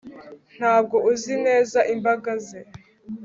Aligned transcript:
Ntabwo 0.57 0.95
uzi 1.11 1.33
neza 1.45 1.79
imbaga 1.93 2.31
ze 2.45 2.59